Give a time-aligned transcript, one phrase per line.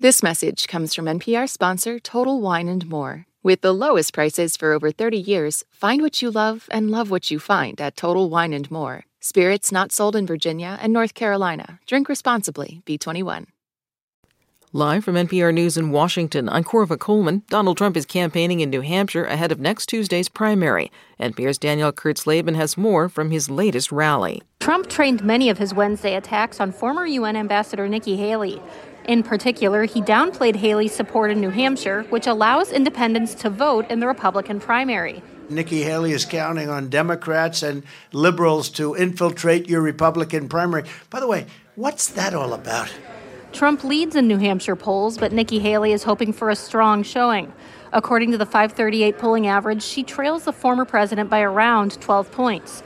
[0.00, 3.26] This message comes from NPR sponsor Total Wine and More.
[3.42, 7.32] With the lowest prices for over 30 years, find what you love and love what
[7.32, 9.06] you find at Total Wine and More.
[9.18, 11.80] Spirits not sold in Virginia and North Carolina.
[11.84, 12.80] Drink responsibly.
[12.86, 13.46] B21.
[14.72, 17.42] Live from NPR News in Washington, I'm Korva Coleman.
[17.48, 20.92] Donald Trump is campaigning in New Hampshire ahead of next Tuesday's primary.
[21.18, 24.42] NPR's Danielle Kurtzleben has more from his latest rally.
[24.60, 28.60] Trump trained many of his Wednesday attacks on former UN Ambassador Nikki Haley.
[29.08, 34.00] In particular, he downplayed Haley's support in New Hampshire, which allows independents to vote in
[34.00, 35.22] the Republican primary.
[35.48, 40.84] Nikki Haley is counting on Democrats and liberals to infiltrate your Republican primary.
[41.08, 42.92] By the way, what's that all about?
[43.50, 47.50] Trump leads in New Hampshire polls, but Nikki Haley is hoping for a strong showing.
[47.94, 52.82] According to the 538 polling average, she trails the former president by around 12 points.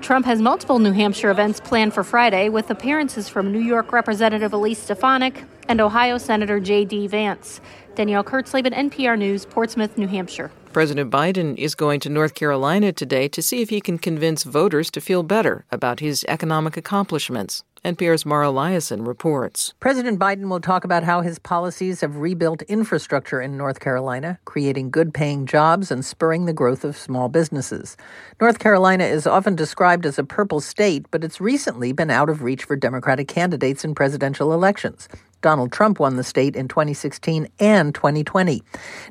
[0.00, 4.52] Trump has multiple New Hampshire events planned for Friday with appearances from New York Representative
[4.52, 7.08] Elise Stefanik and Ohio Senator J.D.
[7.08, 7.60] Vance.
[7.94, 10.50] Danielle Kurtzleben, NPR News, Portsmouth, New Hampshire.
[10.72, 14.90] President Biden is going to North Carolina today to see if he can convince voters
[14.90, 17.62] to feel better about his economic accomplishments.
[17.84, 19.74] NPR's Mara Liasson reports.
[19.78, 24.90] President Biden will talk about how his policies have rebuilt infrastructure in North Carolina, creating
[24.90, 27.96] good paying jobs and spurring the growth of small businesses.
[28.40, 32.42] North Carolina is often described as a purple state, but it's recently been out of
[32.42, 35.06] reach for Democratic candidates in presidential elections.
[35.44, 38.62] Donald Trump won the state in 2016 and 2020.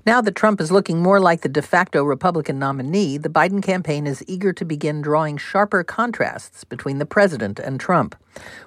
[0.03, 4.07] Now that Trump is looking more like the de facto Republican nominee, the Biden campaign
[4.07, 8.15] is eager to begin drawing sharper contrasts between the president and Trump.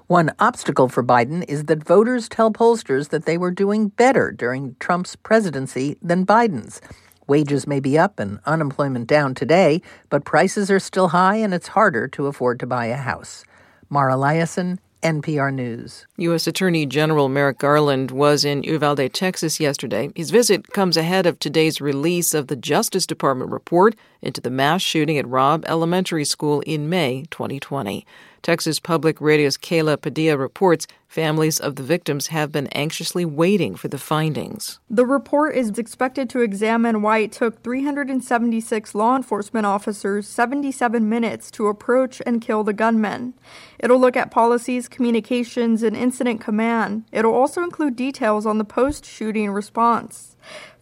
[0.07, 4.77] One obstacle for Biden is that voters tell pollsters that they were doing better during
[4.79, 6.81] Trump's presidency than Biden's.
[7.27, 11.67] Wages may be up and unemployment down today, but prices are still high and it's
[11.67, 13.45] harder to afford to buy a house.
[13.89, 16.07] Mara Liasson, NPR News.
[16.17, 16.47] U.S.
[16.47, 20.11] Attorney General Merrick Garland was in Uvalde, Texas yesterday.
[20.15, 24.83] His visit comes ahead of today's release of the Justice Department report into the mass
[24.83, 28.07] shooting at Robb Elementary School in May 2020.
[28.43, 33.89] Texas Public Radio's Kayla Padilla reports families of the victims have been anxiously waiting for
[33.89, 34.81] the findings.
[34.91, 41.51] The report is expected to examine why it took 376 law enforcement officers 77 minutes
[41.53, 43.35] to approach and kill the gunmen.
[43.79, 47.05] It'll look at policies, communications, and incident command.
[47.13, 50.37] It'll also include details on the post shooting response.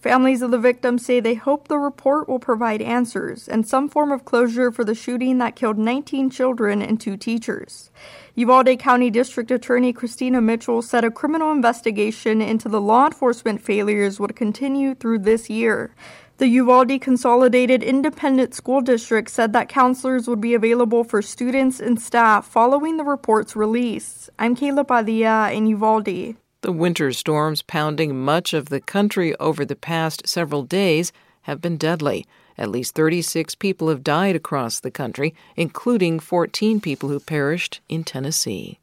[0.05, 4.13] Families of the victims say they hope the report will provide answers and some form
[4.13, 7.91] of closure for the shooting that killed 19 children and two teachers.
[8.35, 14.21] Uvalde County District Attorney Christina Mitchell said a criminal investigation into the law enforcement failures
[14.21, 15.95] would continue through this year.
[16.37, 21.99] The Uvalde Consolidated Independent School District said that counselors would be available for students and
[21.99, 24.29] staff following the report's release.
[24.39, 26.37] I'm Kayla Padilla in Uvalde.
[26.65, 31.77] The winter storms pounding much of the country over the past several days have been
[31.77, 32.25] deadly.
[32.57, 38.03] At least 36 people have died across the country, including 14 people who perished in
[38.03, 38.79] Tennessee.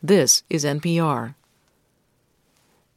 [0.00, 1.34] This is NPR.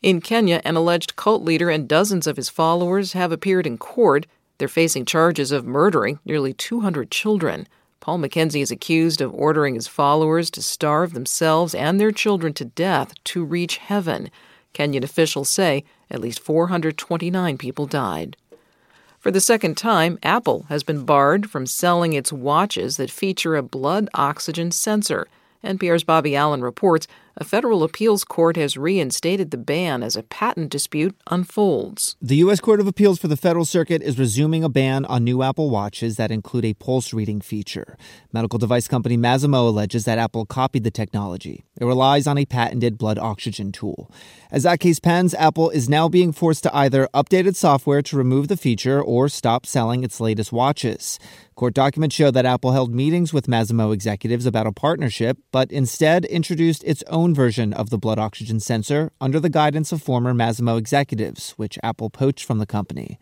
[0.04, 4.28] In Kenya, an alleged cult leader and dozens of his followers have appeared in court.
[4.60, 7.68] They're facing charges of murdering nearly 200 children.
[8.00, 12.66] Paul McKenzie is accused of ordering his followers to starve themselves and their children to
[12.66, 14.30] death to reach heaven.
[14.74, 18.38] Kenyan officials say at least 429 people died.
[19.20, 23.62] For the second time, Apple has been barred from selling its watches that feature a
[23.62, 25.28] blood oxygen sensor.
[25.62, 27.06] NPR's Bobby Allyn reports
[27.40, 32.18] a federal appeals court has reinstated the ban as a patent dispute unfolds.
[32.22, 32.60] The U.S.
[32.60, 36.18] Court of Appeals for the Federal Circuit is resuming a ban on new Apple Watches
[36.18, 37.98] that include a pulse reading feature.
[38.34, 41.64] Medical device company Masimo alleges that Apple copied the technology.
[41.80, 44.12] It relies on a patented blood oxygen tool.
[44.52, 48.18] As that case pans, Apple is now being forced to either update its software to
[48.18, 51.20] remove the feature or stop selling its latest watches.
[51.60, 56.24] Court documents show that Apple held meetings with Masimo executives about a partnership, but instead
[56.24, 60.78] introduced its own version of the blood oxygen sensor under the guidance of former Masimo
[60.78, 63.20] executives, which Apple poached from the company.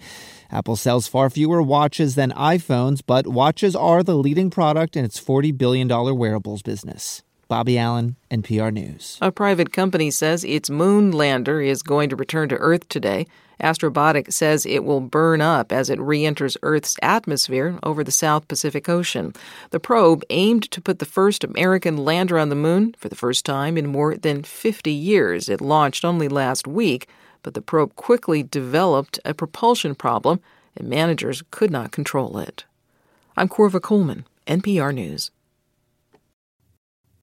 [0.49, 5.19] Apple sells far fewer watches than iPhones, but watches are the leading product in its
[5.19, 7.23] $40 billion wearables business.
[7.47, 9.17] Bobby Allyn, NPR News.
[9.21, 13.25] A private company says its moon lander is going to return to Earth today.
[13.61, 18.47] Astrobotic says it will burn up as it re enters Earth's atmosphere over the South
[18.47, 19.33] Pacific Ocean.
[19.71, 23.45] The probe aimed to put the first American lander on the moon for the first
[23.45, 25.49] time in more than 50 years.
[25.49, 27.07] It launched only last week,
[27.43, 30.39] but the probe quickly developed a propulsion problem,
[30.75, 32.65] and managers could not control it.
[33.35, 35.31] I'm Korva Coleman, NPR News.